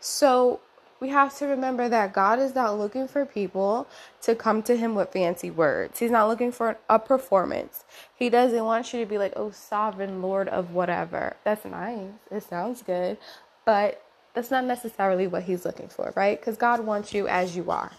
So, 0.00 0.60
we 1.00 1.08
have 1.10 1.36
to 1.38 1.46
remember 1.46 1.88
that 1.88 2.12
God 2.12 2.38
is 2.38 2.54
not 2.54 2.78
looking 2.78 3.06
for 3.06 3.24
people 3.24 3.86
to 4.22 4.34
come 4.34 4.62
to 4.64 4.76
Him 4.76 4.94
with 4.94 5.12
fancy 5.12 5.50
words. 5.50 5.98
He's 5.98 6.10
not 6.10 6.28
looking 6.28 6.50
for 6.50 6.78
a 6.88 6.98
performance. 6.98 7.84
He 8.14 8.28
doesn't 8.28 8.64
want 8.64 8.92
you 8.92 9.00
to 9.00 9.06
be 9.06 9.18
like, 9.18 9.32
oh, 9.36 9.50
sovereign 9.50 10.22
Lord 10.22 10.48
of 10.48 10.72
whatever. 10.72 11.36
That's 11.44 11.64
nice. 11.64 12.10
It 12.30 12.42
sounds 12.42 12.82
good. 12.82 13.16
But 13.64 14.02
that's 14.34 14.50
not 14.50 14.64
necessarily 14.64 15.26
what 15.26 15.44
He's 15.44 15.64
looking 15.64 15.88
for, 15.88 16.12
right? 16.16 16.38
Because 16.38 16.56
God 16.56 16.80
wants 16.80 17.14
you 17.14 17.28
as 17.28 17.56
you 17.56 17.70
are. 17.70 17.92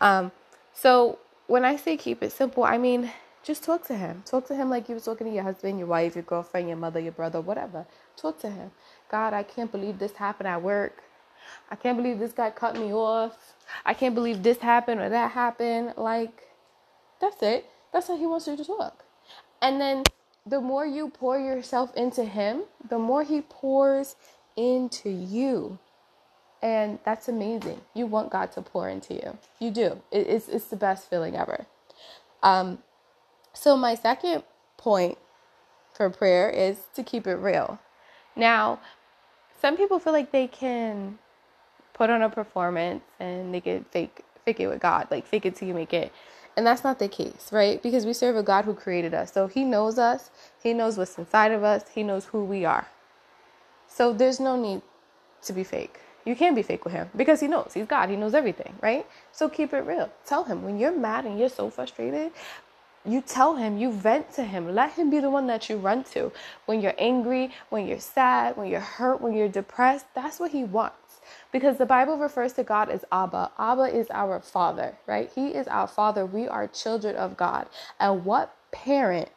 Um, 0.00 0.30
so 0.74 1.18
when 1.48 1.64
I 1.64 1.76
say 1.76 1.96
keep 1.96 2.22
it 2.22 2.30
simple, 2.30 2.62
I 2.62 2.78
mean, 2.78 3.10
just 3.42 3.64
talk 3.64 3.84
to 3.88 3.96
Him. 3.96 4.22
Talk 4.24 4.46
to 4.46 4.54
Him 4.54 4.70
like 4.70 4.88
you 4.88 4.94
were 4.94 5.00
talking 5.00 5.26
to 5.26 5.32
your 5.32 5.42
husband, 5.42 5.78
your 5.78 5.88
wife, 5.88 6.14
your 6.14 6.24
girlfriend, 6.24 6.68
your 6.68 6.76
mother, 6.76 7.00
your 7.00 7.12
brother, 7.12 7.40
whatever. 7.40 7.84
Talk 8.16 8.40
to 8.40 8.50
Him. 8.50 8.70
God, 9.10 9.32
I 9.34 9.42
can't 9.42 9.72
believe 9.72 9.98
this 9.98 10.12
happened 10.12 10.48
at 10.48 10.62
work 10.62 11.02
I 11.70 11.76
can't 11.76 11.96
believe 11.96 12.18
this 12.18 12.32
guy 12.32 12.50
cut 12.50 12.76
me 12.76 12.92
off. 12.92 13.56
I 13.84 13.94
can't 13.94 14.14
believe 14.14 14.42
this 14.42 14.58
happened 14.58 15.00
or 15.00 15.08
that 15.08 15.32
happened. 15.32 15.94
Like, 15.96 16.48
that's 17.20 17.42
it. 17.42 17.66
That's 17.92 18.08
how 18.08 18.16
he 18.16 18.26
wants 18.26 18.46
you 18.46 18.56
to 18.56 18.64
talk. 18.64 19.04
And 19.60 19.80
then 19.80 20.04
the 20.44 20.60
more 20.60 20.86
you 20.86 21.10
pour 21.10 21.38
yourself 21.38 21.94
into 21.96 22.24
him, 22.24 22.62
the 22.88 22.98
more 22.98 23.24
he 23.24 23.40
pours 23.40 24.16
into 24.56 25.10
you. 25.10 25.78
And 26.62 26.98
that's 27.04 27.28
amazing. 27.28 27.80
You 27.94 28.06
want 28.06 28.30
God 28.30 28.52
to 28.52 28.62
pour 28.62 28.88
into 28.88 29.14
you. 29.14 29.38
You 29.58 29.70
do. 29.70 30.02
It's, 30.10 30.48
it's 30.48 30.66
the 30.66 30.76
best 30.76 31.08
feeling 31.10 31.36
ever. 31.36 31.66
Um, 32.42 32.78
so, 33.52 33.76
my 33.76 33.94
second 33.94 34.44
point 34.76 35.18
for 35.94 36.10
prayer 36.10 36.50
is 36.50 36.78
to 36.94 37.02
keep 37.02 37.26
it 37.26 37.36
real. 37.36 37.78
Now, 38.34 38.80
some 39.60 39.76
people 39.76 39.98
feel 39.98 40.12
like 40.12 40.30
they 40.30 40.46
can 40.46 41.18
put 41.96 42.10
on 42.10 42.20
a 42.20 42.28
performance 42.28 43.02
and 43.18 43.54
they 43.54 43.60
can 43.60 43.84
fake 43.90 44.22
fake 44.44 44.60
it 44.60 44.68
with 44.68 44.80
God, 44.80 45.08
like 45.10 45.26
fake 45.26 45.46
it 45.46 45.56
till 45.56 45.66
you 45.66 45.74
make 45.74 45.92
it. 45.92 46.12
And 46.56 46.66
that's 46.66 46.84
not 46.84 46.98
the 46.98 47.08
case, 47.08 47.48
right? 47.50 47.82
Because 47.82 48.06
we 48.06 48.12
serve 48.12 48.36
a 48.36 48.42
God 48.42 48.64
who 48.64 48.74
created 48.74 49.12
us. 49.12 49.32
So 49.32 49.48
he 49.48 49.64
knows 49.64 49.98
us, 49.98 50.30
he 50.62 50.72
knows 50.72 50.96
what's 50.96 51.18
inside 51.18 51.52
of 51.52 51.64
us, 51.64 51.82
he 51.94 52.02
knows 52.02 52.26
who 52.26 52.44
we 52.44 52.64
are. 52.64 52.86
So 53.88 54.12
there's 54.12 54.38
no 54.38 54.60
need 54.60 54.82
to 55.42 55.52
be 55.52 55.64
fake. 55.64 55.98
You 56.24 56.36
can't 56.36 56.56
be 56.56 56.62
fake 56.62 56.84
with 56.84 56.92
him 56.92 57.08
because 57.16 57.40
he 57.40 57.48
knows. 57.48 57.70
He's 57.72 57.86
God. 57.86 58.10
He 58.10 58.16
knows 58.16 58.34
everything, 58.34 58.74
right? 58.82 59.06
So 59.32 59.48
keep 59.48 59.72
it 59.72 59.80
real. 59.80 60.10
Tell 60.24 60.44
him 60.44 60.62
when 60.64 60.78
you're 60.78 60.96
mad 60.96 61.24
and 61.24 61.38
you're 61.38 61.48
so 61.48 61.70
frustrated, 61.70 62.32
you 63.04 63.20
tell 63.20 63.54
him, 63.54 63.78
you 63.78 63.92
vent 63.92 64.32
to 64.34 64.42
him. 64.42 64.74
Let 64.74 64.92
him 64.92 65.10
be 65.10 65.20
the 65.20 65.30
one 65.30 65.46
that 65.46 65.70
you 65.70 65.76
run 65.76 66.02
to. 66.14 66.32
When 66.66 66.80
you're 66.80 66.98
angry, 66.98 67.52
when 67.70 67.86
you're 67.86 68.00
sad, 68.00 68.56
when 68.56 68.68
you're 68.68 68.80
hurt, 68.80 69.20
when 69.20 69.34
you're 69.34 69.48
depressed, 69.48 70.06
that's 70.14 70.40
what 70.40 70.50
he 70.50 70.64
wants. 70.64 71.05
Because 71.52 71.78
the 71.78 71.86
Bible 71.86 72.18
refers 72.18 72.52
to 72.54 72.64
God 72.64 72.90
as 72.90 73.04
Abba. 73.12 73.52
Abba 73.58 73.84
is 73.84 74.08
our 74.10 74.40
father, 74.40 74.96
right? 75.06 75.30
He 75.34 75.48
is 75.48 75.68
our 75.68 75.86
father. 75.86 76.26
We 76.26 76.48
are 76.48 76.66
children 76.66 77.16
of 77.16 77.36
God. 77.36 77.68
And 78.00 78.24
what 78.24 78.54
parent 78.72 79.30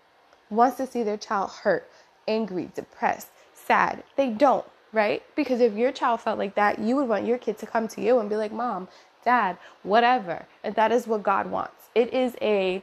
wants 0.49 0.77
to 0.77 0.87
see 0.87 1.03
their 1.03 1.17
child 1.17 1.51
hurt, 1.63 1.89
angry, 2.27 2.69
depressed, 2.75 3.29
sad? 3.53 4.03
They 4.15 4.29
don't 4.29 4.65
right? 4.91 5.23
Because 5.35 5.61
if 5.61 5.73
your 5.73 5.91
child 5.91 6.21
felt 6.21 6.39
like 6.39 6.55
that, 6.55 6.79
you 6.79 6.95
would 6.95 7.07
want 7.07 7.25
your 7.25 7.37
kid 7.37 7.57
to 7.59 7.65
come 7.65 7.87
to 7.89 8.01
you 8.01 8.19
and 8.19 8.29
be 8.29 8.35
like, 8.35 8.51
Mom, 8.51 8.87
Dad, 9.23 9.57
whatever. 9.83 10.45
And 10.63 10.75
that 10.75 10.91
is 10.91 11.07
what 11.07 11.23
God 11.23 11.51
wants. 11.51 11.89
It 11.95 12.13
is 12.13 12.35
a 12.41 12.81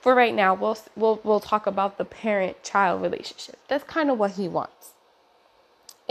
for 0.00 0.16
right 0.16 0.34
now, 0.34 0.52
we'll 0.54 0.76
we'll 0.96 1.20
we'll 1.22 1.40
talk 1.40 1.66
about 1.66 1.96
the 1.96 2.04
parent-child 2.04 3.00
relationship. 3.00 3.56
That's 3.68 3.84
kind 3.84 4.10
of 4.10 4.18
what 4.18 4.32
he 4.32 4.48
wants. 4.48 4.94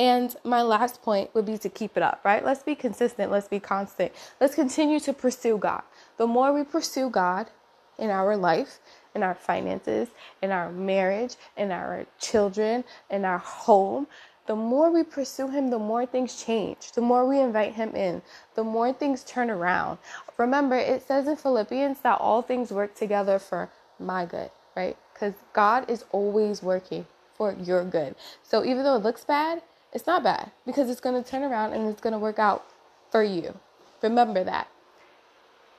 And 0.01 0.35
my 0.43 0.63
last 0.63 1.03
point 1.03 1.29
would 1.35 1.45
be 1.45 1.59
to 1.59 1.69
keep 1.69 1.95
it 1.95 2.01
up, 2.01 2.21
right? 2.23 2.43
Let's 2.43 2.63
be 2.63 2.73
consistent, 2.73 3.29
let's 3.31 3.47
be 3.47 3.59
constant. 3.59 4.11
Let's 4.39 4.55
continue 4.55 4.99
to 4.99 5.13
pursue 5.13 5.59
God. 5.59 5.83
The 6.17 6.25
more 6.25 6.51
we 6.51 6.63
pursue 6.63 7.11
God 7.11 7.51
in 7.99 8.09
our 8.09 8.35
life, 8.35 8.79
in 9.13 9.21
our 9.21 9.35
finances, 9.35 10.07
in 10.41 10.49
our 10.49 10.71
marriage, 10.71 11.35
in 11.55 11.71
our 11.71 12.07
children, 12.19 12.83
in 13.11 13.25
our 13.25 13.37
home, 13.37 14.07
the 14.47 14.55
more 14.55 14.89
we 14.89 15.03
pursue 15.03 15.49
him, 15.49 15.69
the 15.69 15.77
more 15.77 16.07
things 16.07 16.43
change. 16.43 16.93
The 16.93 17.01
more 17.01 17.27
we 17.27 17.39
invite 17.39 17.75
him 17.75 17.95
in, 17.95 18.23
the 18.55 18.63
more 18.63 18.91
things 18.91 19.23
turn 19.23 19.51
around. 19.51 19.99
Remember, 20.39 20.77
it 20.77 21.07
says 21.07 21.27
in 21.27 21.35
Philippians 21.35 21.99
that 21.99 22.19
all 22.19 22.41
things 22.41 22.71
work 22.71 22.95
together 22.95 23.37
for 23.37 23.69
my 23.99 24.25
good, 24.25 24.49
right? 24.75 24.97
Because 25.13 25.35
God 25.53 25.87
is 25.91 26.05
always 26.11 26.63
working 26.63 27.05
for 27.35 27.53
your 27.53 27.85
good. 27.85 28.15
So 28.41 28.65
even 28.65 28.83
though 28.83 28.95
it 28.95 29.03
looks 29.03 29.23
bad, 29.23 29.61
it's 29.93 30.07
not 30.07 30.23
bad 30.23 30.51
because 30.65 30.89
it's 30.89 31.01
going 31.01 31.21
to 31.21 31.29
turn 31.29 31.43
around 31.43 31.73
and 31.73 31.89
it's 31.89 32.01
going 32.01 32.13
to 32.13 32.19
work 32.19 32.39
out 32.39 32.65
for 33.09 33.23
you. 33.23 33.57
Remember 34.01 34.43
that. 34.43 34.67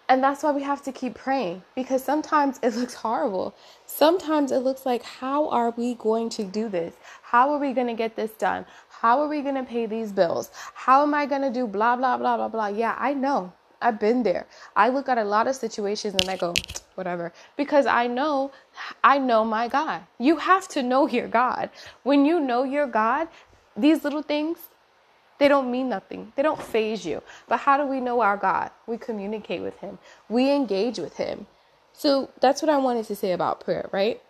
And 0.08 0.22
that's 0.22 0.42
why 0.42 0.52
we 0.52 0.62
have 0.62 0.82
to 0.82 0.92
keep 0.92 1.14
praying 1.14 1.62
because 1.74 2.04
sometimes 2.04 2.60
it 2.62 2.74
looks 2.76 2.94
horrible. 2.94 3.54
Sometimes 3.86 4.52
it 4.52 4.58
looks 4.58 4.84
like, 4.84 5.02
how 5.02 5.48
are 5.48 5.70
we 5.70 5.94
going 5.94 6.28
to 6.30 6.44
do 6.44 6.68
this? 6.68 6.94
How 7.22 7.50
are 7.52 7.58
we 7.58 7.72
going 7.72 7.86
to 7.86 7.94
get 7.94 8.14
this 8.16 8.32
done? 8.32 8.66
How 8.90 9.20
are 9.20 9.28
we 9.28 9.40
going 9.40 9.54
to 9.54 9.64
pay 9.64 9.86
these 9.86 10.12
bills? 10.12 10.50
How 10.74 11.02
am 11.02 11.14
I 11.14 11.26
going 11.26 11.42
to 11.42 11.50
do 11.50 11.66
blah, 11.66 11.96
blah, 11.96 12.18
blah, 12.18 12.36
blah, 12.36 12.48
blah? 12.48 12.68
Yeah, 12.68 12.94
I 12.98 13.14
know. 13.14 13.52
I've 13.80 13.98
been 13.98 14.22
there. 14.22 14.46
I 14.76 14.90
look 14.90 15.08
at 15.08 15.18
a 15.18 15.24
lot 15.24 15.48
of 15.48 15.56
situations 15.56 16.14
and 16.14 16.28
I 16.28 16.36
go, 16.36 16.54
whatever, 16.94 17.32
because 17.56 17.86
I 17.86 18.06
know, 18.06 18.52
I 19.02 19.18
know 19.18 19.44
my 19.44 19.66
God. 19.66 20.02
You 20.18 20.36
have 20.36 20.68
to 20.68 20.82
know 20.82 21.08
your 21.08 21.26
God. 21.26 21.70
When 22.02 22.24
you 22.24 22.38
know 22.38 22.64
your 22.64 22.86
God, 22.86 23.28
these 23.76 24.04
little 24.04 24.22
things, 24.22 24.58
they 25.38 25.48
don't 25.48 25.70
mean 25.70 25.88
nothing. 25.88 26.32
They 26.36 26.42
don't 26.42 26.62
phase 26.62 27.04
you. 27.04 27.22
But 27.48 27.58
how 27.58 27.76
do 27.76 27.84
we 27.84 28.00
know 28.00 28.20
our 28.20 28.36
God? 28.36 28.70
We 28.86 28.96
communicate 28.98 29.62
with 29.62 29.78
Him, 29.78 29.98
we 30.28 30.50
engage 30.50 30.98
with 30.98 31.16
Him. 31.16 31.46
So 31.92 32.30
that's 32.40 32.62
what 32.62 32.68
I 32.70 32.78
wanted 32.78 33.06
to 33.06 33.16
say 33.16 33.32
about 33.32 33.60
prayer, 33.60 33.88
right? 33.92 34.20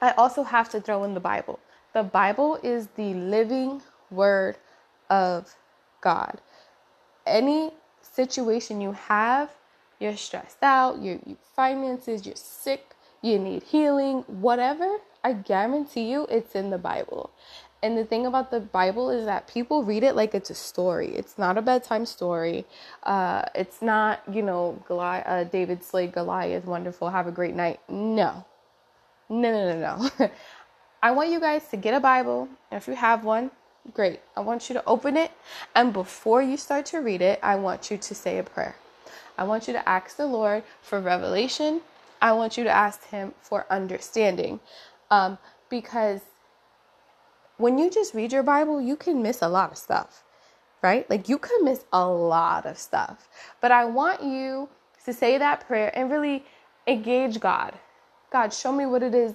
I 0.00 0.12
also 0.12 0.42
have 0.42 0.68
to 0.70 0.80
throw 0.80 1.04
in 1.04 1.14
the 1.14 1.20
Bible. 1.20 1.60
The 1.92 2.02
Bible 2.02 2.58
is 2.62 2.88
the 2.96 3.14
living 3.14 3.82
word 4.10 4.56
of 5.08 5.54
God. 6.00 6.40
Any 7.26 7.72
situation 8.00 8.80
you 8.80 8.92
have, 8.92 9.50
you're 9.98 10.16
stressed 10.16 10.62
out, 10.62 11.02
your, 11.02 11.18
your 11.26 11.36
finances, 11.54 12.24
you're 12.24 12.34
sick, 12.36 12.94
you 13.22 13.38
need 13.38 13.62
healing, 13.62 14.24
whatever, 14.26 14.98
I 15.22 15.34
guarantee 15.34 16.10
you 16.10 16.26
it's 16.30 16.54
in 16.54 16.70
the 16.70 16.78
Bible. 16.78 17.30
And 17.82 17.96
the 17.96 18.04
thing 18.04 18.26
about 18.26 18.50
the 18.50 18.60
Bible 18.60 19.10
is 19.10 19.24
that 19.24 19.46
people 19.46 19.84
read 19.84 20.02
it 20.02 20.14
like 20.14 20.34
it's 20.34 20.50
a 20.50 20.54
story. 20.54 21.14
It's 21.14 21.38
not 21.38 21.56
a 21.56 21.62
bedtime 21.62 22.04
story. 22.04 22.66
Uh, 23.04 23.42
it's 23.54 23.80
not, 23.80 24.22
you 24.30 24.42
know, 24.42 24.82
Goliath, 24.86 25.26
uh, 25.26 25.44
David 25.44 25.82
slayed 25.82 26.12
Goliath, 26.12 26.66
wonderful, 26.66 27.08
have 27.08 27.26
a 27.26 27.32
great 27.32 27.54
night. 27.54 27.80
No. 27.88 28.44
No, 29.30 29.50
no, 29.50 29.80
no, 29.80 30.10
no. 30.18 30.30
I 31.02 31.12
want 31.12 31.30
you 31.30 31.40
guys 31.40 31.66
to 31.68 31.78
get 31.78 31.94
a 31.94 32.00
Bible. 32.00 32.48
If 32.70 32.86
you 32.86 32.94
have 32.94 33.24
one, 33.24 33.50
great. 33.94 34.20
I 34.36 34.40
want 34.40 34.68
you 34.68 34.74
to 34.74 34.84
open 34.84 35.16
it. 35.16 35.30
And 35.74 35.92
before 35.92 36.42
you 36.42 36.58
start 36.58 36.84
to 36.86 36.98
read 36.98 37.22
it, 37.22 37.40
I 37.42 37.56
want 37.56 37.90
you 37.90 37.96
to 37.96 38.14
say 38.14 38.38
a 38.38 38.42
prayer. 38.42 38.76
I 39.38 39.44
want 39.44 39.66
you 39.66 39.72
to 39.72 39.88
ask 39.88 40.16
the 40.16 40.26
Lord 40.26 40.64
for 40.82 41.00
revelation. 41.00 41.80
I 42.20 42.32
want 42.32 42.58
you 42.58 42.64
to 42.64 42.70
ask 42.70 43.06
Him 43.08 43.32
for 43.40 43.64
understanding. 43.70 44.60
Um, 45.10 45.38
because 45.70 46.20
when 47.60 47.78
you 47.78 47.90
just 47.90 48.14
read 48.14 48.32
your 48.32 48.42
Bible, 48.42 48.80
you 48.80 48.96
can 48.96 49.22
miss 49.22 49.42
a 49.42 49.48
lot 49.48 49.70
of 49.72 49.78
stuff, 49.78 50.24
right? 50.82 51.08
Like 51.10 51.28
you 51.28 51.38
can 51.38 51.64
miss 51.64 51.84
a 51.92 52.06
lot 52.06 52.66
of 52.66 52.78
stuff. 52.78 53.28
But 53.60 53.72
I 53.72 53.84
want 53.84 54.22
you 54.22 54.68
to 55.04 55.12
say 55.12 55.38
that 55.38 55.66
prayer 55.66 55.90
and 55.94 56.10
really 56.10 56.44
engage 56.86 57.40
God. 57.40 57.74
God, 58.32 58.52
show 58.52 58.72
me 58.72 58.86
what 58.86 59.02
it 59.02 59.14
is 59.14 59.34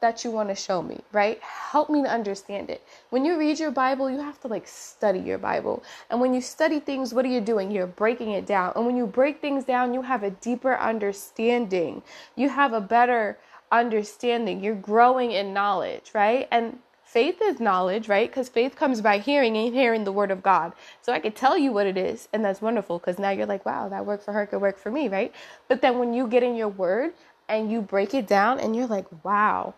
that 0.00 0.24
you 0.24 0.32
want 0.32 0.48
to 0.48 0.54
show 0.54 0.82
me, 0.82 1.00
right? 1.12 1.40
Help 1.42 1.88
me 1.88 2.02
to 2.02 2.08
understand 2.08 2.68
it. 2.70 2.82
When 3.10 3.24
you 3.24 3.38
read 3.38 3.60
your 3.60 3.70
Bible, 3.70 4.10
you 4.10 4.18
have 4.18 4.40
to 4.40 4.48
like 4.48 4.66
study 4.66 5.20
your 5.20 5.38
Bible. 5.38 5.82
And 6.10 6.20
when 6.20 6.34
you 6.34 6.40
study 6.40 6.80
things, 6.80 7.14
what 7.14 7.24
are 7.24 7.28
you 7.28 7.40
doing? 7.40 7.70
You're 7.70 7.86
breaking 7.86 8.32
it 8.32 8.44
down. 8.44 8.72
And 8.74 8.84
when 8.84 8.96
you 8.96 9.06
break 9.06 9.40
things 9.40 9.64
down, 9.64 9.94
you 9.94 10.02
have 10.02 10.24
a 10.24 10.30
deeper 10.30 10.76
understanding. 10.76 12.02
You 12.34 12.48
have 12.48 12.72
a 12.72 12.80
better 12.80 13.38
understanding. 13.70 14.62
You're 14.62 14.74
growing 14.74 15.30
in 15.30 15.54
knowledge, 15.54 16.10
right? 16.14 16.48
And 16.50 16.80
faith 17.12 17.42
is 17.42 17.60
knowledge, 17.60 18.08
right? 18.08 18.30
Because 18.30 18.48
faith 18.48 18.74
comes 18.74 19.02
by 19.02 19.18
hearing 19.18 19.56
and 19.56 19.74
hearing 19.74 20.04
the 20.04 20.12
word 20.12 20.30
of 20.30 20.42
God. 20.42 20.72
So 21.02 21.12
I 21.12 21.20
could 21.20 21.36
tell 21.36 21.58
you 21.58 21.70
what 21.70 21.86
it 21.86 21.98
is, 21.98 22.28
and 22.32 22.44
that's 22.44 22.62
wonderful 22.62 22.98
because 22.98 23.18
now 23.18 23.30
you're 23.30 23.46
like, 23.46 23.66
wow, 23.66 23.88
that 23.90 24.06
worked 24.06 24.24
for 24.24 24.32
her, 24.32 24.46
could 24.46 24.62
work 24.62 24.78
for 24.78 24.90
me, 24.90 25.08
right? 25.08 25.32
But 25.68 25.82
then 25.82 25.98
when 25.98 26.14
you 26.14 26.26
get 26.26 26.42
in 26.42 26.56
your 26.56 26.68
word 26.68 27.12
and 27.48 27.70
you 27.70 27.82
break 27.82 28.14
it 28.14 28.26
down 28.26 28.58
and 28.58 28.74
you're 28.74 28.86
like, 28.86 29.06
wow, 29.24 29.74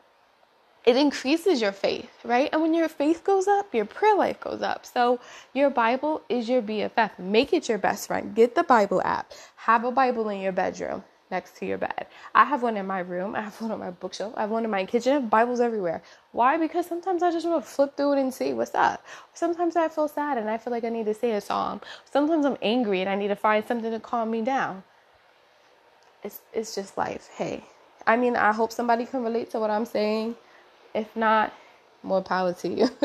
it 0.87 0.97
increases 0.97 1.61
your 1.61 1.73
faith, 1.73 2.11
right? 2.25 2.51
And 2.53 2.63
when 2.63 2.75
your 2.75 2.89
faith 2.89 3.25
goes 3.25 3.49
up, 3.49 3.75
your 3.75 3.87
prayer 3.87 4.17
life 4.17 4.39
goes 4.39 4.63
up. 4.63 4.87
So 4.87 5.19
your 5.55 5.71
Bible 5.71 6.23
is 6.29 6.49
your 6.49 6.63
BFF. 6.63 7.19
Make 7.19 7.53
it 7.53 7.69
your 7.69 7.79
best 7.79 8.07
friend. 8.07 8.35
Get 8.35 8.55
the 8.55 8.63
Bible 8.65 9.03
app. 9.03 9.33
Have 9.57 9.85
a 9.85 9.91
Bible 9.91 10.29
in 10.29 10.41
your 10.41 10.53
bedroom 10.53 11.03
next 11.35 11.57
to 11.59 11.67
your 11.67 11.79
bed. 11.79 12.07
I 12.35 12.45
have 12.45 12.63
one 12.63 12.77
in 12.77 12.87
my 12.87 13.01
room. 13.01 13.35
I 13.35 13.43
have 13.49 13.61
one 13.61 13.73
on 13.73 13.81
my 13.81 13.91
bookshelf. 13.91 14.33
I 14.37 14.43
have 14.43 14.51
one 14.51 14.65
in 14.65 14.71
my 14.71 14.85
kitchen. 14.93 15.29
Bibles 15.29 15.61
everywhere. 15.69 16.01
Why? 16.31 16.57
Because 16.65 16.87
sometimes 16.87 17.23
I 17.25 17.31
just 17.37 17.47
want 17.47 17.65
to 17.65 17.71
flip 17.77 17.97
through 17.97 18.13
it 18.15 18.21
and 18.21 18.33
see 18.33 18.53
what's 18.53 18.75
up. 18.75 19.05
Sometimes 19.43 19.75
I 19.75 19.89
feel 19.89 20.09
sad 20.09 20.39
and 20.39 20.49
I 20.49 20.57
feel 20.59 20.73
like 20.77 20.85
I 20.85 20.91
need 20.91 21.07
to 21.07 21.15
say 21.23 21.33
a 21.33 21.41
psalm. 21.41 21.81
Sometimes 22.17 22.47
I'm 22.47 22.59
angry 22.63 23.01
and 23.01 23.11
I 23.11 23.17
need 23.17 23.33
to 23.37 23.41
find 23.49 23.67
something 23.67 23.91
to 23.91 24.01
calm 24.01 24.31
me 24.31 24.43
down. 24.43 24.85
It's 26.23 26.41
it's 26.53 26.75
just 26.75 26.97
life. 26.97 27.29
Hey. 27.37 27.65
I 28.07 28.17
mean, 28.17 28.37
I 28.37 28.53
hope 28.53 28.71
somebody 28.71 29.07
can 29.07 29.25
relate 29.25 29.51
to 29.53 29.59
what 29.59 29.71
I'm 29.71 29.87
saying. 29.87 30.37
If 30.95 31.17
not, 31.17 31.53
more 32.05 32.23
power 32.23 32.53
to 32.63 32.69
you. 32.69 32.89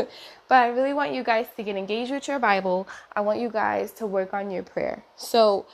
but 0.50 0.57
I 0.65 0.67
really 0.67 0.93
want 0.93 1.13
you 1.13 1.24
guys 1.24 1.48
to 1.57 1.63
get 1.63 1.75
engaged 1.75 2.12
with 2.12 2.27
your 2.27 2.39
Bible. 2.39 2.88
I 3.15 3.21
want 3.21 3.39
you 3.39 3.50
guys 3.50 3.91
to 3.93 4.05
work 4.05 4.33
on 4.33 4.51
your 4.51 4.63
prayer. 4.63 5.03
So, 5.15 5.65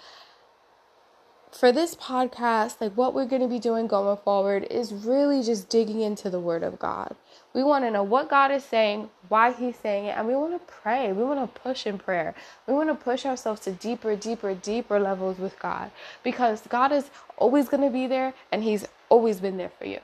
for 1.52 1.72
this 1.72 1.96
podcast, 1.96 2.82
like 2.82 2.94
what 2.94 3.14
we're 3.14 3.26
going 3.26 3.42
to 3.42 3.48
be 3.48 3.60
doing 3.60 3.88
going 3.88 4.18
forward 4.18 4.64
is 4.70 4.94
really 4.94 5.42
just 5.42 5.70
digging 5.70 6.02
into 6.02 6.30
the 6.30 6.40
Word 6.40 6.64
of 6.64 6.78
God. 6.80 7.16
We 7.54 7.64
want 7.64 7.86
to 7.86 7.92
know 7.92 8.04
what 8.04 8.30
God 8.30 8.52
is 8.52 8.64
saying, 8.64 9.10
why 9.30 9.54
He's 9.54 9.78
saying 9.78 10.06
it, 10.06 10.18
and 10.18 10.28
we 10.28 10.36
want 10.36 10.54
to 10.54 10.74
pray. 10.74 11.14
We 11.14 11.24
want 11.24 11.40
to 11.40 11.62
push 11.62 11.88
in 11.88 11.98
prayer. 11.98 12.36
We 12.68 12.74
want 12.74 12.90
to 12.90 12.96
push 12.96 13.26
ourselves 13.26 13.62
to 13.62 13.72
deeper, 13.72 14.16
deeper, 14.16 14.54
deeper 14.54 15.00
levels 15.00 15.40
with 15.40 15.58
God 15.60 15.92
because 16.24 16.62
God 16.68 16.92
is 16.92 17.10
always 17.38 17.70
going 17.70 17.84
to 17.84 17.90
be 17.90 18.08
there 18.08 18.34
and 18.52 18.64
He's 18.64 18.86
always 19.10 19.40
been 19.40 19.58
there 19.58 19.72
for 19.80 19.86
you. 19.86 20.00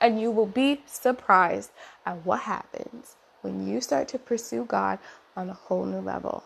And 0.00 0.20
you 0.20 0.30
will 0.30 0.46
be 0.46 0.82
surprised 0.86 1.70
at 2.04 2.24
what 2.24 2.40
happens 2.40 3.16
when 3.42 3.66
you 3.66 3.80
start 3.80 4.08
to 4.08 4.18
pursue 4.18 4.64
God 4.64 4.98
on 5.36 5.48
a 5.50 5.54
whole 5.54 5.84
new 5.84 6.00
level. 6.00 6.44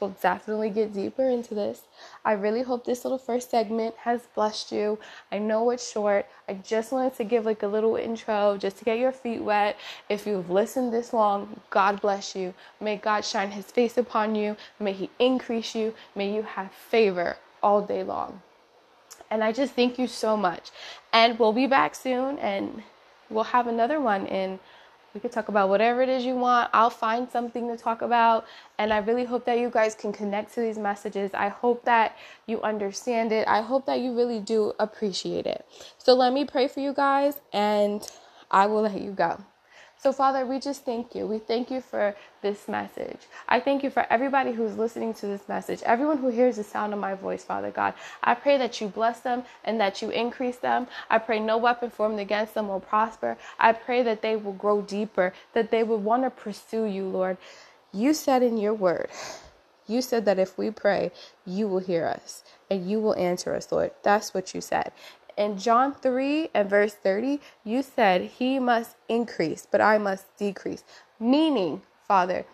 We'll 0.00 0.16
definitely 0.22 0.70
get 0.70 0.92
deeper 0.92 1.28
into 1.28 1.54
this. 1.54 1.82
I 2.24 2.32
really 2.32 2.62
hope 2.62 2.84
this 2.84 3.04
little 3.04 3.18
first 3.18 3.50
segment 3.50 3.96
has 3.98 4.22
blessed 4.34 4.70
you. 4.70 4.98
I 5.32 5.38
know 5.38 5.70
it's 5.70 5.90
short. 5.90 6.26
I 6.48 6.54
just 6.54 6.92
wanted 6.92 7.16
to 7.16 7.24
give 7.24 7.44
like 7.44 7.62
a 7.62 7.66
little 7.68 7.96
intro 7.96 8.56
just 8.56 8.78
to 8.78 8.84
get 8.84 8.98
your 8.98 9.10
feet 9.10 9.42
wet. 9.42 9.76
If 10.08 10.26
you've 10.26 10.50
listened 10.50 10.92
this 10.92 11.12
long, 11.12 11.60
God 11.70 12.00
bless 12.00 12.36
you. 12.36 12.54
May 12.80 12.96
God 12.96 13.24
shine 13.24 13.50
his 13.50 13.66
face 13.66 13.98
upon 13.98 14.36
you. 14.36 14.56
May 14.78 14.92
he 14.92 15.10
increase 15.18 15.74
you. 15.74 15.94
May 16.14 16.32
you 16.32 16.42
have 16.42 16.70
favor 16.72 17.36
all 17.60 17.82
day 17.82 18.04
long. 18.04 18.42
And 19.30 19.42
I 19.42 19.52
just 19.52 19.74
thank 19.74 19.98
you 19.98 20.06
so 20.06 20.36
much. 20.36 20.70
And 21.12 21.38
we'll 21.38 21.52
be 21.52 21.66
back 21.66 21.94
soon 21.94 22.38
and 22.38 22.82
we'll 23.28 23.44
have 23.44 23.66
another 23.66 24.00
one 24.00 24.26
in 24.26 24.60
we 25.14 25.20
could 25.20 25.32
talk 25.32 25.48
about 25.48 25.68
whatever 25.68 26.02
it 26.02 26.08
is 26.08 26.24
you 26.24 26.36
want. 26.36 26.70
I'll 26.72 26.90
find 26.90 27.30
something 27.30 27.68
to 27.68 27.76
talk 27.76 28.02
about. 28.02 28.46
And 28.78 28.92
I 28.92 28.98
really 28.98 29.24
hope 29.24 29.44
that 29.46 29.58
you 29.58 29.70
guys 29.70 29.94
can 29.94 30.12
connect 30.12 30.54
to 30.54 30.60
these 30.60 30.78
messages. 30.78 31.32
I 31.34 31.48
hope 31.48 31.84
that 31.84 32.16
you 32.46 32.60
understand 32.62 33.32
it. 33.32 33.48
I 33.48 33.62
hope 33.62 33.86
that 33.86 34.00
you 34.00 34.14
really 34.14 34.40
do 34.40 34.72
appreciate 34.78 35.46
it. 35.46 35.66
So 35.98 36.14
let 36.14 36.32
me 36.32 36.44
pray 36.44 36.68
for 36.68 36.80
you 36.80 36.92
guys 36.92 37.40
and 37.52 38.06
I 38.50 38.66
will 38.66 38.82
let 38.82 39.00
you 39.00 39.12
go. 39.12 39.44
So, 40.00 40.12
Father, 40.12 40.46
we 40.46 40.60
just 40.60 40.84
thank 40.84 41.14
you. 41.14 41.26
We 41.26 41.38
thank 41.38 41.70
you 41.70 41.80
for 41.80 42.14
this 42.40 42.68
message. 42.68 43.18
I 43.48 43.58
thank 43.58 43.82
you 43.82 43.90
for 43.90 44.06
everybody 44.10 44.52
who's 44.52 44.76
listening 44.76 45.12
to 45.14 45.26
this 45.26 45.48
message, 45.48 45.82
everyone 45.84 46.18
who 46.18 46.28
hears 46.28 46.56
the 46.56 46.64
sound 46.64 46.92
of 46.92 47.00
my 47.00 47.14
voice, 47.14 47.44
Father 47.44 47.72
God. 47.72 47.94
I 48.22 48.34
pray 48.34 48.58
that 48.58 48.80
you 48.80 48.88
bless 48.88 49.20
them 49.20 49.42
and 49.64 49.80
that 49.80 50.00
you 50.00 50.10
increase 50.10 50.56
them. 50.58 50.86
I 51.10 51.18
pray 51.18 51.40
no 51.40 51.58
weapon 51.58 51.90
formed 51.90 52.20
against 52.20 52.54
them 52.54 52.68
will 52.68 52.80
prosper. 52.80 53.36
I 53.58 53.72
pray 53.72 54.02
that 54.04 54.22
they 54.22 54.36
will 54.36 54.52
grow 54.52 54.82
deeper, 54.82 55.34
that 55.52 55.70
they 55.72 55.82
will 55.82 55.98
want 55.98 56.22
to 56.24 56.30
pursue 56.30 56.84
you, 56.84 57.04
Lord. 57.06 57.36
You 57.92 58.14
said 58.14 58.42
in 58.42 58.56
your 58.56 58.74
word, 58.74 59.10
you 59.88 60.02
said 60.02 60.24
that 60.26 60.38
if 60.38 60.56
we 60.56 60.70
pray, 60.70 61.10
you 61.44 61.66
will 61.66 61.80
hear 61.80 62.06
us 62.06 62.44
and 62.70 62.88
you 62.88 63.00
will 63.00 63.16
answer 63.16 63.54
us, 63.54 63.72
Lord. 63.72 63.90
That's 64.04 64.32
what 64.32 64.54
you 64.54 64.60
said 64.60 64.92
in 65.38 65.56
John 65.56 65.94
3 65.94 66.50
and 66.52 66.68
verse 66.68 66.94
30, 66.94 67.40
you 67.64 67.82
said, 67.82 68.22
He 68.22 68.58
must 68.58 68.96
increase, 69.08 69.66
but 69.70 69.80
I 69.80 69.96
must 69.96 70.36
decrease. 70.36 70.84
Meaning, 71.18 71.82
Father, 72.06 72.44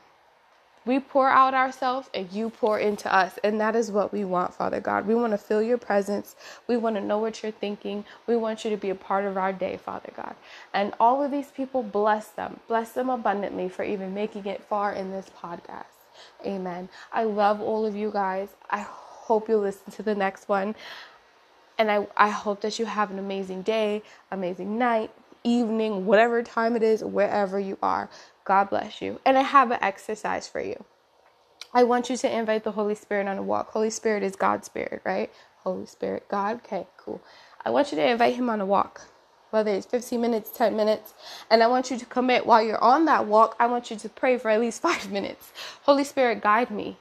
we 0.87 1.00
pour 1.00 1.31
out 1.31 1.55
ourselves 1.55 2.11
and 2.12 2.31
you 2.31 2.50
pour 2.50 2.79
into 2.79 3.12
us. 3.12 3.38
And 3.43 3.59
that 3.61 3.75
is 3.75 3.91
what 3.91 4.12
we 4.12 4.25
want, 4.25 4.53
Father 4.53 4.81
God. 4.81 5.07
We 5.07 5.14
want 5.14 5.33
to 5.33 5.38
feel 5.38 5.62
your 5.62 5.79
presence. 5.79 6.37
We 6.69 6.76
want 6.76 6.97
to 6.97 7.03
know 7.03 7.19
what 7.19 7.43
you're 7.43 7.53
thinking. 7.53 8.05
We 8.26 8.37
want 8.37 8.64
you 8.64 8.71
to 8.71 8.76
be 8.76 8.91
a 8.91 8.95
part 8.95 9.25
of 9.25 9.38
our 9.38 9.53
day, 9.53 9.79
Father 9.79 10.12
God. 10.14 10.35
And 10.75 10.93
all 11.00 11.23
of 11.23 11.31
these 11.31 11.50
people, 11.50 11.83
bless 11.83 12.29
them. 12.29 12.61
Bless 12.69 12.93
them 12.93 13.09
abundantly 13.09 13.71
for 13.71 13.83
even 13.83 14.12
making 14.12 14.45
it 14.45 14.62
far 14.62 14.93
in 14.93 15.11
this 15.11 15.31
podcast. 15.43 15.85
Amen. 16.45 16.91
I 17.12 17.25
love 17.25 17.62
all 17.62 17.87
of 17.87 17.97
you 17.97 18.11
guys. 18.11 18.50
I 18.69 18.81
hope 18.81 19.49
you 19.49 19.57
listen 19.57 19.91
to 19.93 20.03
the 20.03 20.14
next 20.14 20.50
one. 20.50 20.75
And 21.78 21.90
I, 21.90 22.07
I 22.16 22.31
hope 22.31 22.61
that 22.62 22.78
you 22.78 22.87
have 22.87 23.11
an 23.11 23.19
amazing 23.19 23.62
day, 23.62 24.02
amazing 24.31 24.78
night, 24.78 25.11
evening, 25.45 26.07
whatever 26.07 26.43
time 26.43 26.76
it 26.76 26.83
is, 26.83 27.04
wherever 27.04 27.59
you 27.59 27.78
are. 27.83 28.09
God 28.45 28.71
bless 28.71 29.02
you. 29.02 29.21
And 29.25 29.37
I 29.38 29.43
have 29.43 29.71
an 29.71 29.78
exercise 29.83 30.49
for 30.49 30.61
you. 30.61 30.85
I 31.73 31.85
want 31.85 32.11
you 32.11 32.16
to 32.19 32.38
invite 32.38 32.64
the 32.64 32.73
Holy 32.73 32.95
Spirit 32.95 33.26
on 33.26 33.38
a 33.38 33.43
walk. 33.43 33.73
Holy 33.73 33.90
Spirit 33.90 34.23
is 34.23 34.37
God's 34.37 34.66
Spirit, 34.66 35.02
right? 35.04 35.31
Holy 35.59 35.87
Spirit, 35.87 36.29
God. 36.29 36.57
Okay, 36.59 36.87
cool. 36.96 37.20
I 37.64 37.70
want 37.70 37.90
you 37.92 37.96
to 37.96 38.09
invite 38.09 38.35
Him 38.37 38.49
on 38.49 38.61
a 38.61 38.66
walk, 38.66 39.09
whether 39.51 39.72
it's 39.72 39.87
15 39.87 40.20
minutes, 40.20 40.51
10 40.51 40.77
minutes. 40.77 41.14
And 41.51 41.62
I 41.62 41.66
want 41.66 41.90
you 41.90 41.99
to 41.99 42.07
commit 42.07 42.46
while 42.46 42.62
you're 42.62 42.83
on 42.83 43.07
that 43.07 43.27
walk. 43.27 43.57
I 43.59 43.66
want 43.66 43.90
you 43.90 43.96
to 43.96 44.09
pray 44.09 44.38
for 44.38 44.51
at 44.51 44.61
least 44.61 44.83
five 44.88 45.11
minutes. 45.11 45.53
Holy 45.83 46.05
Spirit, 46.05 46.42
guide 46.42 46.70
me. 46.70 46.99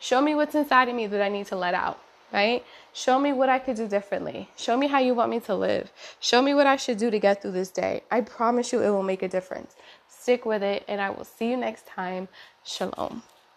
Show 0.00 0.20
me 0.20 0.34
what's 0.34 0.54
inside 0.54 0.88
of 0.88 0.96
me 0.96 1.06
that 1.06 1.22
I 1.22 1.28
need 1.28 1.46
to 1.46 1.56
let 1.56 1.74
out 1.74 2.00
right? 2.34 2.64
Show 2.92 3.18
me 3.20 3.32
what 3.32 3.48
I 3.48 3.60
could 3.60 3.76
do 3.76 3.86
differently. 3.88 4.50
Show 4.56 4.76
me 4.76 4.88
how 4.88 4.98
you 4.98 5.14
want 5.14 5.30
me 5.30 5.40
to 5.40 5.54
live. 5.54 5.92
Show 6.20 6.42
me 6.42 6.52
what 6.52 6.66
I 6.66 6.76
should 6.76 6.98
do 6.98 7.10
to 7.10 7.18
get 7.18 7.40
through 7.40 7.52
this 7.52 7.70
day. 7.70 8.02
I 8.10 8.20
promise 8.20 8.72
you 8.72 8.82
it 8.82 8.90
will 8.90 9.04
make 9.04 9.22
a 9.22 9.28
difference. 9.28 9.76
Stick 10.08 10.44
with 10.44 10.62
it, 10.62 10.84
and 10.88 11.00
I 11.00 11.10
will 11.10 11.24
see 11.24 11.50
you 11.50 11.56
next 11.56 11.86
time. 11.86 12.28
Shalom. 12.64 13.22